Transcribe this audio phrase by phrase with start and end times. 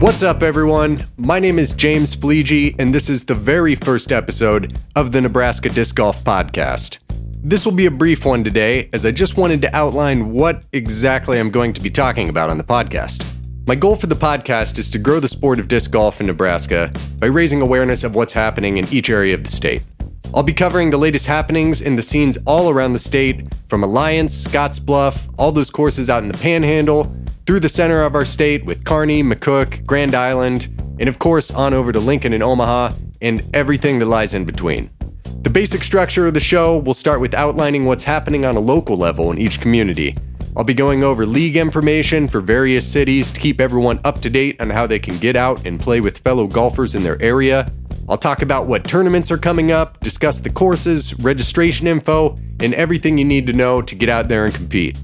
[0.00, 1.04] What's up, everyone?
[1.18, 5.68] My name is James Fleege, and this is the very first episode of the Nebraska
[5.68, 7.00] Disc Golf Podcast.
[7.42, 11.38] This will be a brief one today, as I just wanted to outline what exactly
[11.38, 13.26] I'm going to be talking about on the podcast.
[13.66, 16.90] My goal for the podcast is to grow the sport of disc golf in Nebraska
[17.18, 19.82] by raising awareness of what's happening in each area of the state.
[20.34, 24.46] I'll be covering the latest happenings in the scenes all around the state, from Alliance,
[24.46, 27.14] Scottsbluff, all those courses out in the Panhandle,
[27.46, 30.68] through the center of our state with Kearney, McCook, Grand Island,
[30.98, 34.90] and of course on over to Lincoln and Omaha, and everything that lies in between.
[35.42, 38.96] The basic structure of the show will start with outlining what's happening on a local
[38.96, 40.14] level in each community.
[40.56, 44.60] I'll be going over league information for various cities to keep everyone up to date
[44.60, 47.70] on how they can get out and play with fellow golfers in their area.
[48.08, 53.16] I'll talk about what tournaments are coming up, discuss the courses, registration info, and everything
[53.16, 54.98] you need to know to get out there and compete.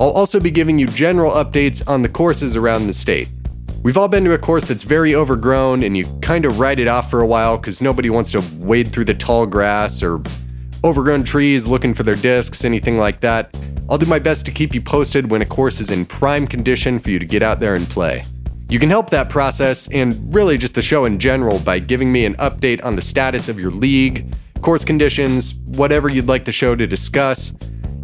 [0.00, 3.28] I'll also be giving you general updates on the courses around the state.
[3.82, 6.88] We've all been to a course that's very overgrown and you kind of write it
[6.88, 10.22] off for a while because nobody wants to wade through the tall grass or
[10.84, 13.56] overgrown trees looking for their discs, anything like that.
[13.90, 16.98] I'll do my best to keep you posted when a course is in prime condition
[16.98, 18.24] for you to get out there and play.
[18.68, 22.24] You can help that process and really just the show in general by giving me
[22.24, 24.32] an update on the status of your league,
[24.62, 27.52] course conditions, whatever you'd like the show to discuss.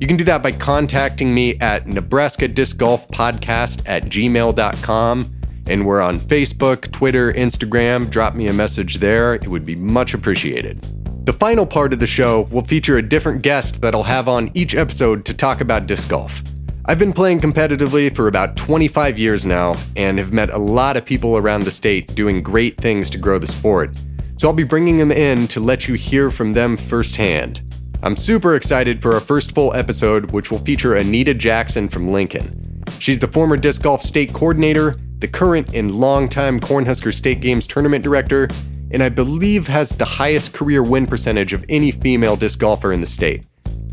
[0.00, 5.26] You can do that by contacting me at Nebraska Disc Golf Podcast at gmail.com.
[5.66, 8.08] And we're on Facebook, Twitter, Instagram.
[8.08, 9.34] Drop me a message there.
[9.34, 10.80] It would be much appreciated.
[11.26, 14.52] The final part of the show will feature a different guest that I'll have on
[14.54, 16.42] each episode to talk about disc golf.
[16.86, 21.04] I've been playing competitively for about 25 years now and have met a lot of
[21.04, 23.94] people around the state doing great things to grow the sport.
[24.38, 27.67] So I'll be bringing them in to let you hear from them firsthand.
[28.00, 32.84] I'm super excited for our first full episode, which will feature Anita Jackson from Lincoln.
[33.00, 38.04] She's the former disc golf state coordinator, the current and longtime Cornhusker State Games tournament
[38.04, 38.48] director,
[38.92, 43.00] and I believe has the highest career win percentage of any female disc golfer in
[43.00, 43.44] the state.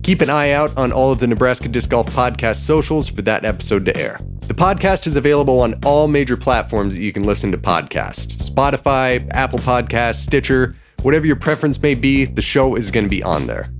[0.03, 3.43] Keep an eye out on all of the Nebraska Disc Golf Podcast socials for that
[3.43, 4.19] episode to air.
[4.41, 9.27] The podcast is available on all major platforms that you can listen to podcasts Spotify,
[9.31, 13.47] Apple Podcasts, Stitcher, whatever your preference may be, the show is going to be on
[13.47, 13.71] there.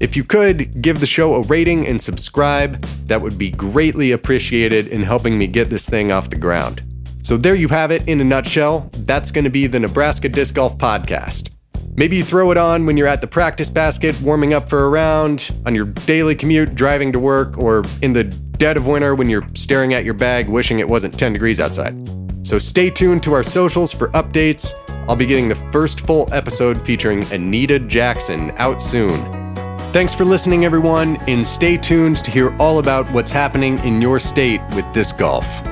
[0.00, 4.88] If you could give the show a rating and subscribe, that would be greatly appreciated
[4.88, 6.80] in helping me get this thing off the ground.
[7.22, 8.88] So, there you have it in a nutshell.
[8.92, 11.50] That's going to be the Nebraska Disc Golf Podcast.
[11.96, 14.88] Maybe you throw it on when you're at the practice basket, warming up for a
[14.88, 19.28] round, on your daily commute, driving to work, or in the dead of winter when
[19.28, 21.94] you're staring at your bag wishing it wasn't 10 degrees outside.
[22.42, 24.72] So, stay tuned to our socials for updates.
[25.10, 29.39] I'll be getting the first full episode featuring Anita Jackson out soon.
[29.92, 34.20] Thanks for listening, everyone, and stay tuned to hear all about what's happening in your
[34.20, 35.64] state with disc golf.